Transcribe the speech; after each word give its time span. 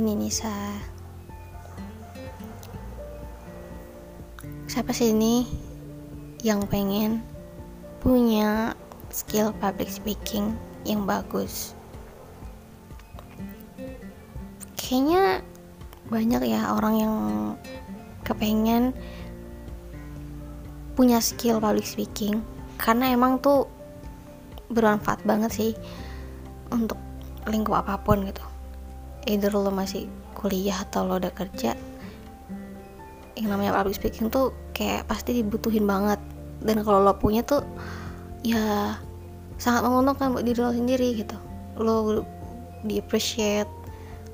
ini 0.00 0.16
Nisa. 0.16 0.56
Siapa 4.64 4.96
sih 4.96 5.12
ini 5.12 5.44
yang 6.40 6.64
pengen 6.64 7.20
punya 8.00 8.72
skill 9.12 9.52
public 9.60 9.92
speaking 9.92 10.56
yang 10.88 11.04
bagus? 11.04 11.76
Kayaknya 14.80 15.44
banyak 16.08 16.42
ya 16.48 16.72
orang 16.72 16.94
yang 16.96 17.16
kepengen 18.24 18.96
punya 20.96 21.20
skill 21.20 21.60
public 21.60 21.84
speaking. 21.84 22.40
Karena 22.80 23.12
emang 23.12 23.36
tuh 23.44 23.68
bermanfaat 24.72 25.20
banget 25.28 25.52
sih 25.52 25.72
untuk 26.72 26.96
lingkup 27.44 27.84
apa 27.84 28.00
pun 28.00 28.24
gitu 28.24 28.49
either 29.28 29.52
lo 29.52 29.68
masih 29.68 30.08
kuliah 30.38 30.80
atau 30.86 31.04
lo 31.04 31.20
udah 31.20 31.32
kerja 31.34 31.76
yang 33.40 33.56
namanya 33.56 33.72
public 33.72 33.96
speaking 33.96 34.28
tuh 34.28 34.52
kayak 34.76 35.08
pasti 35.08 35.40
dibutuhin 35.40 35.88
banget. 35.88 36.20
Dan 36.60 36.84
kalau 36.84 37.00
lo 37.00 37.16
punya 37.16 37.40
tuh 37.40 37.64
ya 38.44 38.96
sangat 39.56 39.80
menguntungkan 39.84 40.36
buat 40.36 40.44
diri 40.44 40.60
lo 40.60 40.76
sendiri 40.76 41.08
gitu. 41.16 41.36
Lo 41.80 42.24
di 42.84 43.00
appreciate 43.00 43.68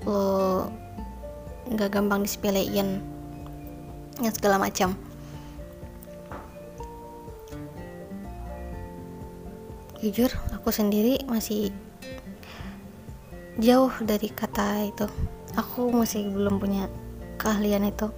lo 0.06 0.66
nggak 1.70 1.90
gampang 1.90 2.26
disepelein 2.26 2.98
yang 4.18 4.32
segala 4.34 4.58
macam. 4.58 4.98
Jujur 10.02 10.30
aku 10.50 10.74
sendiri 10.74 11.22
masih 11.30 11.70
jauh 13.56 13.92
dari 14.04 14.28
kata 14.28 14.84
itu. 14.84 15.06
Aku 15.56 15.88
masih 15.88 16.28
belum 16.28 16.60
punya 16.60 16.92
keahlian 17.40 17.88
itu. 17.88 18.12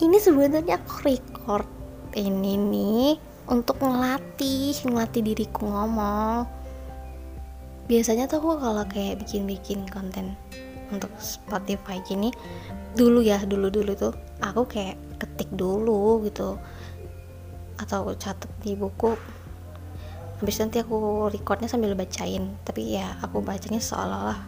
Ini 0.00 0.16
sebenarnya 0.22 0.78
aku 0.78 0.94
record 1.04 1.66
ini 2.14 2.54
nih 2.56 3.10
untuk 3.50 3.82
ngelatih 3.82 4.72
ngelatih 4.86 5.22
diriku 5.26 5.66
ngomong. 5.66 6.46
Biasanya 7.90 8.30
tuh 8.30 8.38
aku 8.38 8.50
kalau 8.62 8.84
kayak 8.86 9.18
bikin-bikin 9.26 9.82
konten 9.90 10.38
untuk 10.94 11.10
Spotify 11.18 12.02
gini 12.02 12.34
dulu 12.98 13.22
ya 13.22 13.38
dulu 13.46 13.70
dulu 13.70 13.94
tuh 13.94 14.14
aku 14.42 14.62
kayak 14.70 14.96
ketik 15.18 15.50
dulu 15.50 16.22
gitu. 16.22 16.54
Atau 17.82 18.14
catat 18.14 18.50
di 18.62 18.78
buku 18.78 19.18
habis 20.40 20.56
nanti 20.56 20.80
aku 20.80 21.28
recordnya 21.28 21.68
sambil 21.68 21.92
bacain. 21.92 22.56
Tapi 22.64 22.96
ya 22.96 23.20
aku 23.20 23.44
bacanya 23.44 23.78
seolah-olah 23.78 24.40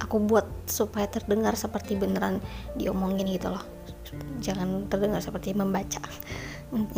aku 0.00 0.16
buat 0.24 0.48
supaya 0.66 1.04
terdengar 1.06 1.52
seperti 1.54 1.94
beneran 1.94 2.42
diomongin 2.74 3.30
gitu 3.30 3.54
loh. 3.54 3.62
Jangan 4.42 4.90
terdengar 4.90 5.22
seperti 5.22 5.54
membaca. 5.54 6.02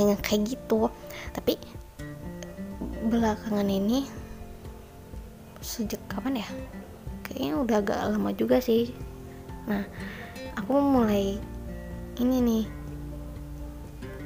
Yang 0.00 0.20
kayak 0.24 0.42
gitu. 0.56 0.88
Tapi 1.36 1.60
belakangan 3.12 3.68
ini 3.68 4.08
sejak 5.60 6.00
kapan 6.08 6.40
ya? 6.40 6.48
Kayaknya 7.28 7.52
udah 7.60 7.76
agak 7.84 7.98
lama 8.08 8.30
juga 8.32 8.64
sih. 8.64 8.96
Nah 9.68 9.84
aku 10.56 10.80
mulai 10.80 11.36
ini 12.16 12.36
nih 12.40 12.64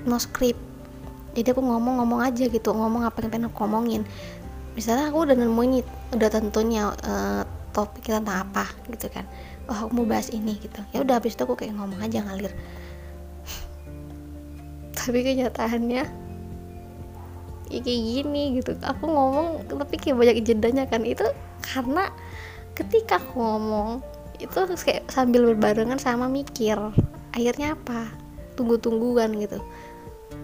no 0.06 0.18
script 0.18 0.71
jadi 1.32 1.56
aku 1.56 1.64
ngomong-ngomong 1.64 2.20
aja 2.20 2.44
gitu 2.48 2.70
ngomong 2.76 3.08
apa 3.08 3.24
yang 3.24 3.30
pengen 3.32 3.48
aku 3.48 3.64
ngomongin 3.64 4.02
misalnya 4.72 5.12
aku 5.12 5.28
udah 5.28 5.36
nemuin 5.36 5.84
udah 6.16 6.28
tentunya 6.32 6.92
uh, 7.04 7.44
topik 7.72 8.04
tentang 8.04 8.48
apa 8.48 8.68
gitu 8.92 9.08
kan. 9.08 9.24
Oh 9.66 9.88
aku 9.88 9.90
mau 9.96 10.06
bahas 10.06 10.28
ini 10.28 10.60
gitu. 10.60 10.80
Ya 10.92 11.00
udah 11.00 11.18
habis 11.18 11.34
itu 11.34 11.42
aku 11.44 11.56
kayak 11.56 11.76
ngomong 11.76 11.98
aja 12.04 12.20
ngalir. 12.20 12.52
Tapi 14.96 15.18
kenyataannya 15.24 16.04
ya 17.72 17.80
kayak 17.80 18.02
gini 18.04 18.60
gitu. 18.60 18.76
Aku 18.84 19.08
ngomong 19.08 19.64
tapi 19.64 19.96
kayak 19.96 20.20
banyak 20.20 20.36
jedanya 20.44 20.84
kan. 20.84 21.08
Itu 21.08 21.24
karena 21.64 22.12
ketika 22.76 23.16
aku 23.16 23.40
ngomong 23.40 24.04
itu 24.36 24.58
kayak 24.84 25.08
sambil 25.08 25.48
berbarengan 25.52 25.96
sama 25.96 26.28
mikir. 26.28 26.76
Akhirnya 27.32 27.72
apa? 27.72 28.12
Tunggu-tungguan 28.60 29.32
gitu 29.40 29.64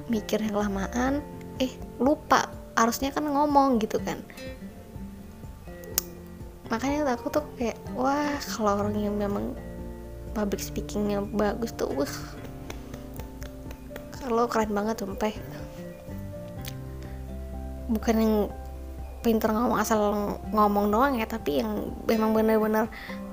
mikir 0.08 0.41
yang 0.41 0.56
lamaan 0.56 1.20
eh 1.60 1.72
lupa 2.00 2.48
harusnya 2.74 3.12
kan 3.12 3.26
ngomong 3.26 3.82
gitu 3.82 4.00
kan. 4.02 4.20
Makanya 6.69 7.16
aku 7.16 7.32
tuh 7.32 7.44
kayak 7.56 7.76
wah 7.96 8.36
kalau 8.44 8.84
orang 8.84 8.97
yang 8.97 9.16
memang 9.16 9.56
public 10.36 10.60
speakingnya 10.60 11.24
bagus 11.24 11.72
tuh 11.74 11.88
wah 11.97 12.14
kalau 14.20 14.44
keren 14.48 14.72
banget 14.72 15.00
sumpah. 15.00 15.32
Bukan 17.88 18.14
yang 18.20 18.34
pinter 19.24 19.50
ngomong 19.50 19.80
asal 19.80 20.00
ngomong 20.54 20.92
doang 20.92 21.18
ya 21.18 21.26
tapi 21.26 21.58
yang 21.64 21.97
memang 22.06 22.36
benar-benar 22.36 22.86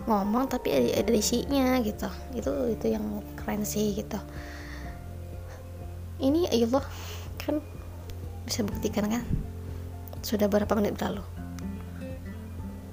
ngomong 0.09 0.47
tapi 0.47 0.71
ada, 0.71 1.03
ada 1.03 1.11
isinya 1.13 1.77
gitu. 1.83 2.07
Itu 2.33 2.51
itu 2.71 2.85
yang 2.95 3.21
keren 3.35 3.67
sih 3.67 3.93
gitu 3.99 4.17
ini 6.25 6.49
ya 6.49 6.65
Allah 6.65 6.81
kan 7.37 7.61
bisa 8.45 8.65
buktikan 8.65 9.05
kan? 9.05 9.21
Sudah 10.25 10.49
berapa 10.49 10.73
menit 10.73 10.97
berlalu? 10.97 11.21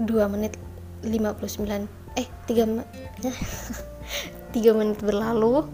2 0.05 0.33
menit 0.33 0.53
59 1.01 1.89
eh 2.21 2.29
3 2.45 2.85
3 4.53 4.53
menit 4.79 4.99
berlalu. 5.01 5.65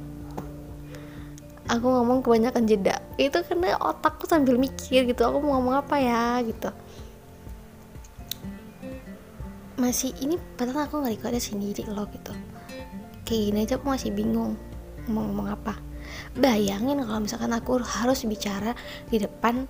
Aku 1.69 1.85
ngomong 1.85 2.25
kebanyakan 2.25 2.65
jeda. 2.65 3.03
Itu 3.21 3.45
karena 3.45 3.77
otakku 3.77 4.25
sambil 4.25 4.57
mikir 4.57 5.05
gitu 5.05 5.21
aku 5.27 5.43
mau 5.43 5.59
ngomong 5.59 5.85
apa 5.85 6.01
ya? 6.01 6.41
gitu. 6.47 6.71
Masih 9.77 10.17
ini 10.23 10.41
padahal 10.57 10.89
aku 10.89 11.03
nggak 11.05 11.29
ada 11.29 11.43
sendiri 11.43 11.85
loh 11.91 12.09
gitu. 12.09 12.33
Kayak 13.29 13.43
gini 13.53 13.59
aja 13.69 13.75
aku 13.77 13.87
masih 13.93 14.11
bingung 14.17 14.57
mau 15.09 15.25
ngomong 15.25 15.49
apa 15.53 15.88
bayangin 16.37 17.03
kalau 17.03 17.21
misalkan 17.23 17.53
aku 17.55 17.81
harus 17.83 18.25
bicara 18.25 18.73
di 19.09 19.19
depan 19.19 19.67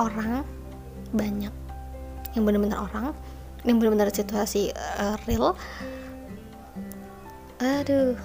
orang 0.00 0.46
banyak. 1.12 1.52
Yang 2.32 2.42
benar-benar 2.46 2.78
orang 2.86 3.12
yang 3.64 3.76
benar-benar 3.76 4.08
situasi 4.08 4.72
uh, 4.72 5.16
real. 5.28 5.52
Aduh. 7.60 8.16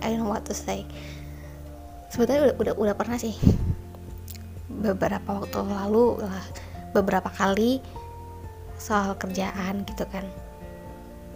I 0.00 0.16
don't 0.16 0.24
know 0.24 0.32
what 0.32 0.46
to 0.48 0.56
say. 0.56 0.86
Sebetulnya 2.08 2.50
udah, 2.50 2.54
udah 2.56 2.74
udah 2.78 2.94
pernah 2.96 3.18
sih. 3.20 3.36
Beberapa 4.70 5.44
waktu 5.44 5.60
lalu 5.60 6.24
lah 6.24 6.46
beberapa 6.96 7.28
kali 7.28 7.84
soal 8.80 9.12
kerjaan 9.18 9.84
gitu 9.84 10.08
kan. 10.08 10.24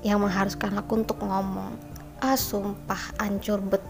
Yang 0.00 0.18
mengharuskan 0.24 0.72
aku 0.80 1.04
untuk 1.04 1.20
ngomong. 1.20 1.76
Ah 2.24 2.40
sumpah 2.40 3.20
ancur 3.20 3.60
bet 3.60 3.83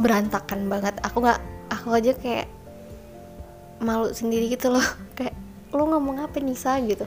berantakan 0.00 0.68
banget. 0.68 0.94
Aku 1.04 1.20
nggak 1.20 1.40
aku 1.72 1.88
aja 1.96 2.12
kayak 2.16 2.48
malu 3.82 4.12
sendiri 4.14 4.52
gitu 4.52 4.70
loh. 4.70 4.84
Kayak 5.18 5.34
lo 5.74 5.88
ngomong 5.88 6.22
apa 6.22 6.38
Nisa? 6.38 6.78
gitu. 6.84 7.04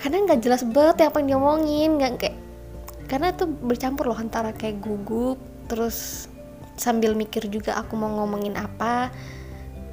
Karena 0.00 0.24
nggak 0.26 0.40
jelas 0.42 0.62
banget 0.66 1.06
apa 1.06 1.22
yang 1.22 1.38
diomongin 1.38 2.00
nggak 2.00 2.12
kayak 2.18 2.36
karena 3.06 3.28
itu 3.34 3.44
bercampur 3.44 4.08
loh 4.08 4.16
antara 4.16 4.56
kayak 4.56 4.80
gugup 4.80 5.36
terus 5.68 6.26
sambil 6.80 7.12
mikir 7.12 7.44
juga 7.52 7.76
aku 7.76 7.94
mau 7.94 8.10
ngomongin 8.22 8.56
apa. 8.56 9.12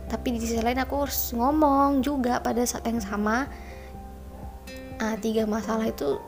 Tapi 0.10 0.34
di 0.34 0.40
sisi 0.42 0.58
lain 0.58 0.82
aku 0.82 1.06
harus 1.06 1.30
ngomong 1.38 2.02
juga 2.02 2.42
pada 2.42 2.66
saat 2.66 2.88
yang 2.90 2.98
sama. 2.98 3.46
Uh, 5.00 5.16
tiga 5.24 5.48
masalah 5.48 5.88
itu 5.88 6.20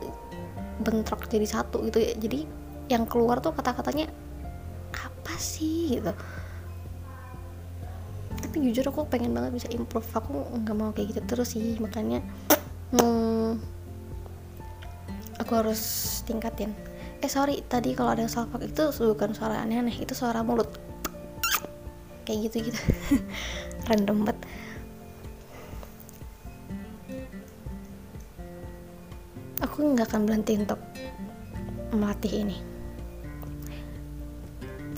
bentrok 0.85 1.25
jadi 1.27 1.47
satu 1.49 1.81
gitu 1.89 1.99
ya. 2.01 2.13
Jadi 2.17 2.45
yang 2.91 3.07
keluar 3.07 3.39
tuh 3.39 3.55
kata-katanya 3.55 4.11
apa 5.21 5.37
sih 5.37 6.01
gitu. 6.01 6.09
Tapi 8.41 8.55
jujur 8.65 8.89
aku 8.89 9.05
pengen 9.05 9.37
banget 9.37 9.53
bisa 9.53 9.69
improve. 9.69 10.09
Aku 10.17 10.33
nggak 10.65 10.75
mau 10.75 10.89
kayak 10.89 11.13
gitu 11.13 11.21
terus 11.29 11.53
sih 11.53 11.77
makanya 11.77 12.25
hmm, 12.97 13.61
aku 15.37 15.51
harus 15.53 15.81
tingkatin. 16.25 16.73
Eh 17.21 17.29
sorry 17.29 17.61
tadi 17.69 17.93
kalau 17.93 18.17
ada 18.17 18.25
salfak 18.25 18.65
itu 18.65 18.89
bukan 18.89 19.37
suara 19.37 19.61
aneh-aneh 19.61 19.93
itu 20.01 20.17
suara 20.17 20.41
mulut. 20.41 20.73
Kayak 22.25 22.49
gitu 22.49 22.73
gitu 22.73 22.81
random 23.93 24.25
banget. 24.25 24.37
Aku 29.61 29.85
nggak 29.93 30.09
akan 30.09 30.25
berhenti 30.25 30.57
untuk 30.57 30.81
melatih 31.93 32.41
ini 32.41 32.70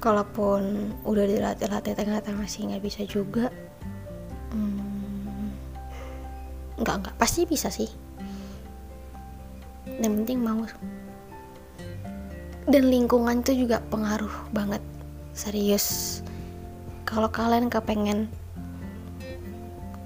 kalaupun 0.03 0.91
udah 1.07 1.23
dilatih-latih 1.23 1.95
ternyata 1.95 2.35
masih 2.35 2.67
nggak 2.67 2.83
bisa 2.83 3.07
juga 3.07 3.47
hmm, 4.51 4.83
nggak 6.83 6.95
nggak. 6.99 7.15
Pasti 7.15 7.47
bisa 7.47 7.71
sih. 7.71 7.87
Yang 9.87 10.13
penting 10.23 10.39
mau. 10.43 10.67
Dan 12.67 12.91
lingkungan 12.91 13.43
itu 13.43 13.67
juga 13.67 13.79
pengaruh 13.87 14.51
banget. 14.51 14.83
Serius. 15.31 16.19
Kalau 17.07 17.31
kalian 17.31 17.71
kepengen 17.71 18.27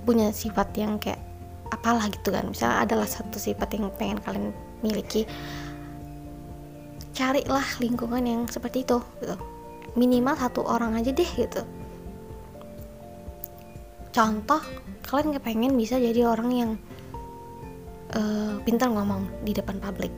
punya 0.06 0.32
sifat 0.32 0.72
yang 0.78 1.02
kayak 1.02 1.20
apalah 1.68 2.08
gitu 2.08 2.32
kan 2.32 2.48
misalnya 2.48 2.88
adalah 2.88 3.04
satu 3.04 3.36
sifat 3.36 3.76
yang 3.76 3.92
pengen 4.00 4.24
kalian 4.24 4.56
miliki 4.80 5.28
carilah 7.12 7.68
lingkungan 7.84 8.24
yang 8.24 8.42
seperti 8.48 8.88
itu 8.88 9.04
gitu 9.20 9.36
minimal 9.96 10.36
satu 10.36 10.66
orang 10.66 10.98
aja 10.98 11.14
deh 11.14 11.30
gitu. 11.38 11.62
Contoh 14.12 14.62
kalian 15.08 15.38
kepengen 15.38 15.74
bisa 15.78 16.02
jadi 16.02 16.26
orang 16.26 16.50
yang 16.52 16.72
uh, 18.18 18.58
pintar 18.66 18.90
ngomong 18.90 19.30
di 19.46 19.54
depan 19.54 19.78
publik. 19.78 20.12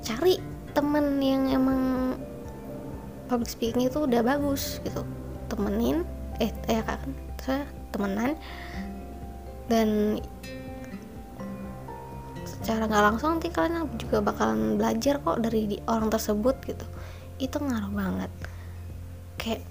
Cari 0.00 0.38
temen 0.72 1.20
yang 1.20 1.50
emang 1.50 2.14
public 3.26 3.50
speaking 3.50 3.90
itu 3.90 4.06
udah 4.06 4.22
bagus 4.22 4.80
gitu. 4.86 5.04
Temenin 5.50 6.06
eh 6.40 6.54
ya 6.70 6.80
kan 6.86 7.12
saya 7.42 7.66
temenan 7.92 8.38
dan 9.68 10.18
secara 12.46 12.86
nggak 12.86 13.04
langsung 13.10 13.36
nanti 13.36 13.50
kalian 13.50 13.90
juga 13.98 14.22
bakalan 14.22 14.78
belajar 14.78 15.18
kok 15.18 15.42
dari 15.42 15.82
orang 15.90 16.08
tersebut 16.08 16.54
gitu 16.62 16.86
itu 17.42 17.58
ngaruh 17.58 17.90
banget. 17.90 18.30
Kayak 19.36 19.62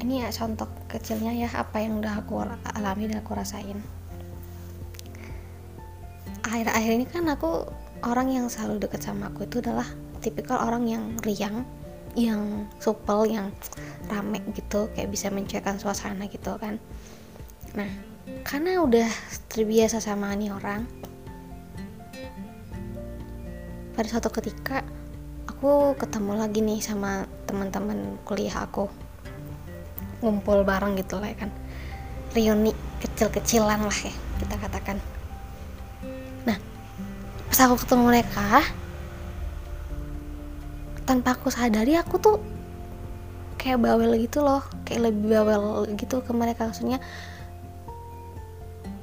ini 0.00 0.24
ya 0.24 0.28
contoh 0.32 0.68
kecilnya 0.88 1.32
ya 1.36 1.48
apa 1.52 1.84
yang 1.84 2.00
udah 2.00 2.24
aku 2.24 2.40
alami 2.72 3.12
dan 3.12 3.20
aku 3.20 3.36
rasain. 3.36 3.80
Akhir-akhir 6.46 6.90
ini 6.96 7.06
kan 7.08 7.28
aku 7.28 7.68
orang 8.06 8.32
yang 8.32 8.46
selalu 8.48 8.86
dekat 8.86 9.04
sama 9.04 9.28
aku 9.28 9.44
itu 9.44 9.60
adalah 9.60 9.86
tipikal 10.24 10.62
orang 10.64 10.88
yang 10.88 11.04
riang 11.20 11.66
yang 12.16 12.64
supel 12.80 13.28
yang 13.28 13.52
rame 14.08 14.40
gitu 14.56 14.88
kayak 14.96 15.12
bisa 15.12 15.28
mencairkan 15.28 15.76
suasana 15.76 16.24
gitu 16.32 16.56
kan. 16.56 16.80
Nah 17.76 17.90
karena 18.42 18.80
udah 18.80 19.10
terbiasa 19.52 20.00
sama 20.00 20.32
nih 20.32 20.50
orang 20.54 20.88
pada 23.96 24.08
suatu 24.12 24.28
ketika 24.28 24.84
aku 25.56 25.96
ketemu 25.96 26.36
lagi 26.36 26.60
nih 26.60 26.84
sama 26.84 27.24
teman-teman 27.48 28.20
kuliah 28.28 28.60
aku. 28.60 28.92
Ngumpul 30.20 30.68
bareng 30.68 31.00
gitu 31.00 31.16
lah 31.16 31.32
ya 31.32 31.48
kan. 31.48 31.50
Reuni 32.36 32.76
kecil-kecilan 33.00 33.80
lah 33.80 33.98
ya 34.04 34.12
kita 34.36 34.60
katakan. 34.60 35.00
Pas 37.48 37.72
aku 37.72 37.80
ketemu 37.88 38.04
mereka 38.04 38.60
tanpa 41.08 41.32
aku 41.32 41.48
sadari 41.48 41.96
aku 41.96 42.20
tuh 42.20 42.36
kayak 43.56 43.80
bawel 43.80 44.12
gitu 44.20 44.44
loh. 44.44 44.60
Kayak 44.84 45.08
lebih 45.08 45.40
bawel 45.40 45.88
gitu 45.96 46.20
ke 46.20 46.36
mereka. 46.36 46.68
Maksudnya 46.68 47.00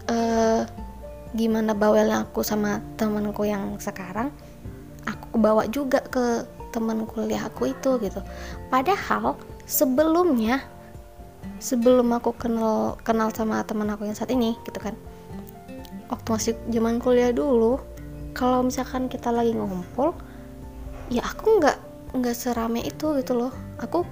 uh, 0.06 0.70
gimana 1.34 1.74
bawelnya 1.74 2.30
aku 2.30 2.46
sama 2.46 2.78
temanku 2.94 3.42
yang 3.42 3.82
sekarang 3.82 4.30
aku 5.34 5.42
bawa 5.42 5.66
juga 5.66 5.98
ke 6.06 6.46
teman 6.70 7.10
kuliah 7.10 7.50
aku 7.50 7.74
itu 7.74 7.98
gitu. 7.98 8.22
Padahal 8.70 9.34
sebelumnya 9.66 10.62
sebelum 11.58 12.14
aku 12.14 12.38
kenal 12.38 13.02
kenal 13.02 13.34
sama 13.34 13.66
teman 13.66 13.90
aku 13.90 14.06
yang 14.06 14.14
saat 14.14 14.30
ini 14.30 14.54
gitu 14.64 14.80
kan 14.80 14.96
waktu 16.08 16.28
masih 16.30 16.54
zaman 16.72 17.02
kuliah 17.02 17.34
dulu 17.34 17.82
kalau 18.38 18.64
misalkan 18.64 19.10
kita 19.10 19.34
lagi 19.34 19.58
ngumpul 19.58 20.14
ya 21.10 21.26
aku 21.26 21.58
nggak 21.58 21.78
nggak 22.14 22.36
serame 22.38 22.86
itu 22.86 23.18
gitu 23.18 23.34
loh. 23.34 23.54
Aku 23.82 24.06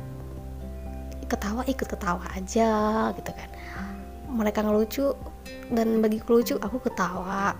ketawa 1.29 1.61
ikut 1.69 1.85
ketawa 1.85 2.25
aja 2.33 2.69
gitu 3.13 3.31
kan. 3.31 3.49
Mereka 4.25 4.65
ngelucu 4.65 5.13
dan 5.69 6.01
bagi 6.01 6.17
lucu 6.25 6.57
aku 6.57 6.81
ketawa. 6.81 7.53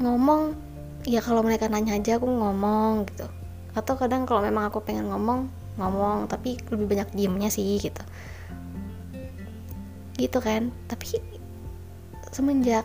Ngomong 0.00 0.67
ya 1.08 1.24
kalau 1.24 1.40
mereka 1.40 1.72
nanya 1.72 1.96
aja 1.96 2.20
aku 2.20 2.28
ngomong 2.28 3.08
gitu. 3.08 3.24
Atau 3.72 3.96
kadang 3.96 4.28
kalau 4.28 4.44
memang 4.44 4.68
aku 4.68 4.84
pengen 4.84 5.08
ngomong 5.08 5.48
ngomong. 5.80 6.28
Tapi 6.28 6.60
lebih 6.68 6.86
banyak 6.86 7.08
diemnya 7.16 7.48
sih 7.48 7.80
gitu. 7.80 8.04
Gitu 10.20 10.38
kan. 10.44 10.68
Tapi 10.84 11.16
semenjak 12.28 12.84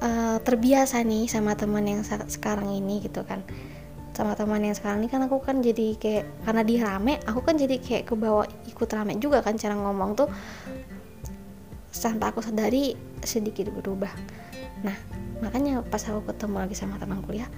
uh, 0.00 0.40
terbiasa 0.40 1.04
nih 1.04 1.28
sama 1.28 1.52
teman 1.52 1.84
yang 1.84 2.00
sekarang 2.04 2.72
ini 2.72 3.04
gitu 3.04 3.20
kan. 3.28 3.44
Sama 4.16 4.32
teman 4.36 4.64
yang 4.64 4.76
sekarang 4.76 5.04
ini 5.04 5.08
kan 5.12 5.24
aku 5.28 5.40
kan 5.40 5.60
jadi 5.60 5.96
kayak 5.96 6.24
karena 6.44 6.62
dia 6.64 6.80
rame 6.84 7.16
aku 7.24 7.40
kan 7.44 7.56
jadi 7.56 7.80
kayak 7.80 8.12
ke 8.12 8.14
bawah 8.16 8.44
ikut 8.68 8.88
rame 8.92 9.16
juga 9.20 9.44
kan 9.44 9.60
cara 9.60 9.76
ngomong 9.76 10.16
tuh. 10.16 10.28
Tanpa 11.92 12.34
aku 12.34 12.42
sadari 12.42 12.96
sedikit 13.22 13.70
berubah. 13.70 14.10
Nah 14.82 14.96
makanya 15.42 15.82
pas 15.82 16.00
aku 16.06 16.22
ketemu 16.30 16.56
lagi 16.62 16.74
sama 16.78 16.96
teman 17.02 17.18
kuliah 17.26 17.50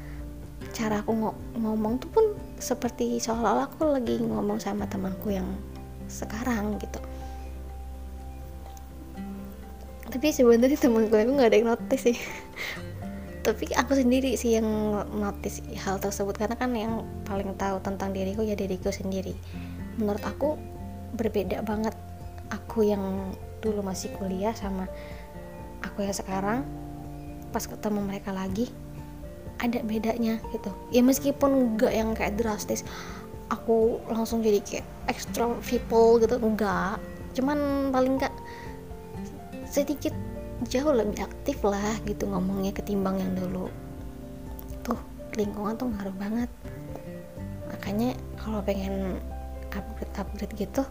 cara 0.75 1.05
aku 1.05 1.15
ngomong 1.55 2.03
tuh 2.03 2.11
pun 2.11 2.25
seperti 2.59 3.23
seolah-olah 3.23 3.71
aku 3.71 3.87
lagi 3.87 4.19
ngomong 4.19 4.59
sama 4.59 4.91
temanku 4.91 5.31
yang 5.31 5.47
sekarang 6.11 6.83
gitu. 6.83 6.99
Tapi 10.11 10.31
sebenarnya 10.31 10.79
temen 10.79 11.07
gue 11.07 11.21
nggak 11.23 11.49
ada 11.51 11.57
yang 11.59 11.69
notice 11.71 12.11
sih. 12.11 12.19
Tapi 13.47 13.71
aku 13.77 13.95
sendiri 13.95 14.35
sih 14.35 14.59
yang 14.59 14.67
notice 15.15 15.63
hal 15.79 16.03
tersebut 16.03 16.35
karena 16.35 16.59
kan 16.59 16.75
yang 16.75 17.07
paling 17.23 17.55
tahu 17.55 17.79
tentang 17.79 18.11
diriku 18.11 18.43
ya 18.43 18.59
diriku 18.59 18.91
sendiri. 18.91 19.35
Menurut 19.99 20.23
aku 20.27 20.59
berbeda 21.15 21.63
banget 21.63 21.95
aku 22.51 22.83
yang 22.83 23.35
dulu 23.63 23.87
masih 23.87 24.11
kuliah 24.19 24.53
sama 24.53 24.91
aku 25.87 26.03
yang 26.03 26.15
sekarang 26.17 26.67
pas 27.55 27.63
ketemu 27.63 28.03
mereka 28.03 28.35
lagi 28.35 28.67
ada 29.63 29.79
bedanya 29.87 30.43
gitu. 30.51 30.75
Ya 30.91 31.07
meskipun 31.07 31.79
enggak 31.79 31.95
yang 31.95 32.11
kayak 32.19 32.35
drastis 32.35 32.83
aku 33.55 34.03
langsung 34.11 34.43
jadi 34.43 34.59
kayak 34.59 34.87
extra 35.07 35.47
people 35.63 36.19
gitu 36.19 36.41
enggak 36.43 36.99
cuman 37.39 37.91
paling 37.95 38.19
enggak 38.19 38.35
sedikit 39.71 40.11
jauh 40.67 40.91
lebih 40.91 41.23
aktif 41.23 41.63
lah 41.63 41.95
gitu 42.07 42.27
ngomongnya 42.27 42.75
ketimbang 42.75 43.23
yang 43.23 43.33
dulu. 43.39 43.71
Tuh 44.83 44.99
lingkungan 45.39 45.79
tuh 45.79 45.91
ngaruh 45.95 46.17
banget. 46.19 46.51
Makanya 47.71 48.19
kalau 48.39 48.59
pengen 48.63 49.19
upgrade 49.75 50.15
upgrade 50.19 50.55
gitu 50.55 50.83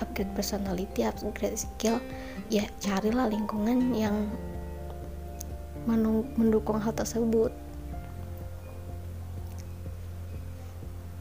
upgrade 0.00 0.32
personality 0.36 1.04
upgrade 1.04 1.56
skill 1.56 2.00
ya 2.48 2.64
carilah 2.80 3.28
lingkungan 3.28 3.92
yang 3.96 4.28
mendukung 6.38 6.78
hal 6.78 6.94
tersebut. 6.94 7.50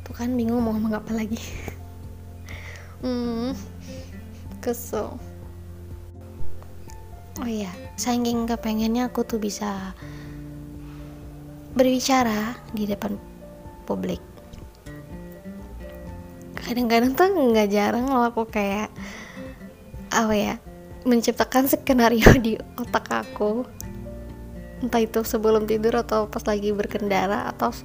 Tuh 0.05 0.13
kan 0.13 0.33
bingung 0.33 0.61
mau 0.61 0.73
ngomong 0.75 0.99
apa 0.99 1.11
lagi. 1.13 1.39
Hmm 2.99 3.55
kesel. 4.59 5.15
Oh 7.39 7.47
iya 7.47 7.71
saking 7.95 8.43
kepengennya 8.43 9.07
aku 9.07 9.23
tuh 9.23 9.39
bisa 9.39 9.95
berbicara 11.73 12.59
di 12.75 12.83
depan 12.83 13.15
publik. 13.87 14.19
Kadang-kadang 16.59 17.15
tuh 17.15 17.31
nggak 17.31 17.71
jarang 17.71 18.11
loh 18.11 18.27
aku 18.27 18.43
kayak 18.45 18.91
apa 20.11 20.33
ya 20.35 20.55
menciptakan 21.07 21.71
skenario 21.71 22.27
di 22.45 22.59
otak 22.75 23.07
aku 23.07 23.63
entah 24.79 25.03
itu 25.03 25.19
sebelum 25.27 25.67
tidur 25.67 25.91
atau 25.99 26.31
pas 26.31 26.43
lagi 26.47 26.71
berkendara 26.71 27.51
atau 27.51 27.75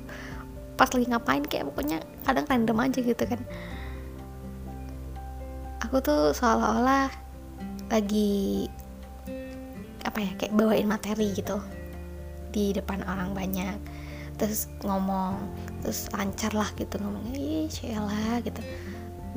pas 0.74 0.90
lagi 0.90 1.06
ngapain 1.06 1.42
kayak 1.46 1.70
pokoknya 1.70 1.98
kadang 2.26 2.46
random 2.46 2.78
aja 2.82 2.98
gitu 3.02 3.24
kan. 3.26 3.40
Aku 5.86 6.02
tuh 6.02 6.34
seolah-olah 6.34 7.10
lagi 7.90 8.66
apa 10.04 10.18
ya 10.20 10.30
kayak 10.38 10.54
bawain 10.54 10.88
materi 10.88 11.34
gitu 11.34 11.58
di 12.54 12.70
depan 12.74 13.02
orang 13.06 13.34
banyak. 13.34 13.78
Terus 14.34 14.66
ngomong 14.82 15.38
terus 15.82 16.10
lancar 16.10 16.50
lah 16.54 16.70
gitu 16.74 16.98
ngomongnya 16.98 17.34
ih 17.38 17.66
cila 17.70 18.42
gitu. 18.42 18.62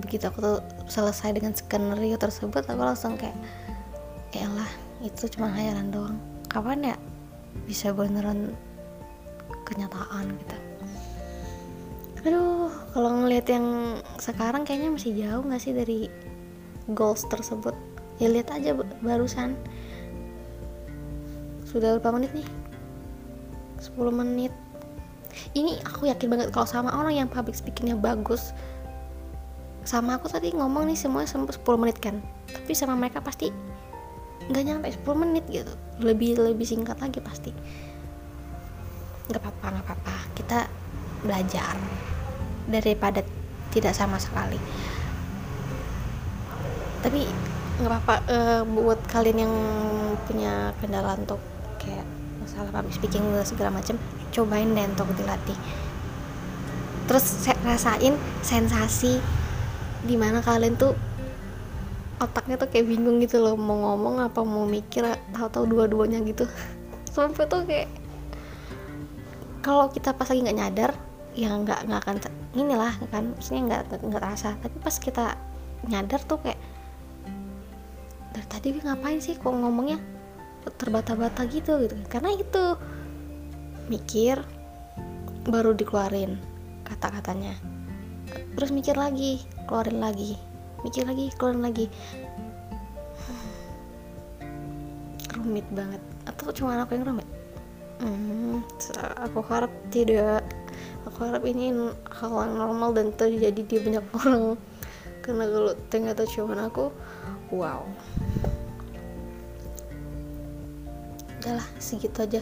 Begitu 0.02 0.30
aku 0.30 0.40
tuh 0.42 0.58
selesai 0.90 1.34
dengan 1.38 1.54
skenario 1.58 2.18
tersebut 2.18 2.66
aku 2.66 2.82
langsung 2.82 3.18
kayak 3.18 3.38
lah 4.54 4.70
itu 5.02 5.26
cuma 5.34 5.50
hayalan 5.50 5.90
doang. 5.90 6.18
Kapan 6.50 6.94
ya 6.94 6.98
bisa 7.66 7.96
beneran 7.96 8.54
kenyataan 9.66 10.36
gitu. 10.38 10.58
Aduh 12.28 12.72
kalau 12.92 13.24
ngelihat 13.24 13.48
yang 13.48 13.68
sekarang 14.20 14.68
kayaknya 14.68 14.90
masih 14.92 15.12
jauh 15.16 15.44
nggak 15.48 15.62
sih 15.64 15.74
dari 15.74 16.00
goals 16.92 17.24
tersebut? 17.32 17.74
Ya 18.20 18.28
lihat 18.28 18.52
aja 18.52 18.76
barusan. 19.00 19.56
Sudah 21.68 22.00
berapa 22.00 22.20
menit 22.20 22.32
nih? 22.36 22.48
10 23.80 24.10
menit. 24.10 24.54
Ini 25.54 25.80
aku 25.86 26.10
yakin 26.10 26.28
banget 26.34 26.48
kalau 26.50 26.66
sama 26.66 26.90
orang 26.98 27.14
yang 27.14 27.30
public 27.30 27.54
speakingnya 27.54 27.94
bagus 27.94 28.52
sama 29.88 30.20
aku 30.20 30.28
tadi 30.28 30.52
ngomong 30.52 30.92
nih 30.92 31.00
semuanya 31.00 31.32
sampai 31.32 31.56
10 31.56 31.80
menit 31.80 31.98
kan? 32.04 32.20
Tapi 32.52 32.76
sama 32.76 33.00
mereka 33.00 33.24
pasti 33.24 33.48
nggak 34.48 34.64
nyampe 34.64 34.88
10 34.92 35.24
menit 35.24 35.46
gitu. 35.52 35.74
Lebih 36.00 36.40
lebih 36.40 36.68
singkat 36.68 36.98
lagi 37.00 37.20
pasti. 37.20 37.52
Nggak 39.28 39.42
apa-apa 39.44 39.66
nggak 39.76 39.86
apa-apa. 39.86 40.16
Kita 40.36 40.60
belajar 41.24 41.76
daripada 42.68 43.24
tidak 43.72 43.94
sama 43.96 44.20
sekali. 44.20 44.60
Tapi 47.04 47.22
nggak 47.78 47.92
apa-apa 47.92 48.16
uh, 48.32 48.64
buat 48.66 49.00
kalian 49.12 49.38
yang 49.48 49.54
punya 50.26 50.74
kendala 50.82 51.14
untuk 51.14 51.38
kayak 51.78 52.08
masalah 52.42 52.74
public 52.74 52.96
speaking 52.98 53.24
segala 53.46 53.70
macam 53.70 54.00
cobain 54.34 54.72
deh 54.74 54.88
untuk 54.88 55.12
dilatih. 55.14 55.58
Terus 57.08 57.24
rasain 57.64 58.20
sensasi 58.44 59.20
di 60.04 60.16
mana 60.20 60.44
kalian 60.44 60.76
tuh 60.76 60.96
otaknya 62.18 62.58
tuh 62.58 62.70
kayak 62.70 62.90
bingung 62.90 63.22
gitu 63.22 63.38
loh 63.38 63.54
mau 63.54 63.94
ngomong 63.94 64.26
apa 64.26 64.42
mau 64.42 64.66
mikir 64.66 65.06
tahu-tahu 65.34 65.66
dua-duanya 65.70 66.22
gitu. 66.26 66.50
Sampai 67.16 67.46
tuh 67.46 67.62
kayak 67.66 67.90
kalau 69.62 69.90
kita 69.92 70.16
pas 70.16 70.30
lagi 70.30 70.42
nggak 70.42 70.58
nyadar 70.58 70.92
ya 71.38 71.54
nggak 71.54 71.86
nggak 71.86 72.02
akan 72.02 72.18
inilah 72.58 72.94
kan 73.14 73.38
maksudnya 73.38 73.62
nggak 73.70 73.82
nggak 74.02 74.22
terasa. 74.22 74.58
Tapi 74.58 74.78
pas 74.82 74.96
kita 74.98 75.38
nyadar 75.86 76.22
tuh 76.26 76.42
kayak 76.42 76.60
dari 78.34 78.48
tadi 78.50 78.68
gue 78.74 78.84
ngapain 78.86 79.22
sih 79.22 79.38
kok 79.38 79.54
ngomongnya 79.54 80.02
terbata-bata 80.68 81.46
gitu? 81.48 81.86
Gitu. 81.86 81.94
Karena 82.10 82.34
itu 82.34 82.64
mikir 83.94 84.42
baru 85.46 85.78
dikeluarin 85.78 86.42
kata-katanya. 86.90 87.54
Terus 88.58 88.74
mikir 88.74 88.98
lagi 88.98 89.46
keluarin 89.70 90.02
lagi 90.02 90.57
mikir 90.86 91.04
lagi 91.08 91.32
keluarin 91.38 91.64
lagi. 91.66 91.86
Rumit 95.38 95.68
banget. 95.74 96.02
Atau 96.28 96.52
cuma 96.54 96.78
aku 96.82 96.98
yang 96.98 97.08
rumit? 97.08 97.28
Hmm, 97.98 98.62
aku 99.18 99.42
harap 99.50 99.72
tidak. 99.90 100.46
Aku 101.10 101.26
harap 101.26 101.42
ini 101.48 101.74
hal 102.14 102.32
yang 102.46 102.56
normal 102.62 102.94
dan 102.94 103.10
terjadi 103.16 103.62
di 103.64 103.78
banyak 103.82 104.06
orang. 104.22 104.60
Karena 105.26 105.46
kalau 105.50 105.74
ternyata 105.90 106.24
cuma 106.30 106.68
aku 106.68 106.94
wow. 107.50 107.82
Udahlah 111.42 111.68
segitu 111.82 112.22
aja. 112.22 112.42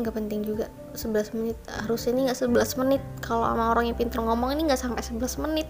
Nggak 0.00 0.14
penting 0.18 0.40
juga. 0.42 0.66
11 0.98 1.36
menit 1.38 1.58
harusnya 1.86 2.10
ini 2.16 2.20
nggak 2.26 2.38
11 2.42 2.80
menit. 2.82 3.02
Kalau 3.22 3.46
sama 3.46 3.70
orang 3.70 3.86
yang 3.86 3.96
pintar 3.98 4.18
ngomong 4.18 4.50
ini 4.56 4.66
nggak 4.66 4.82
sampai 4.82 5.04
11 5.04 5.44
menit 5.46 5.68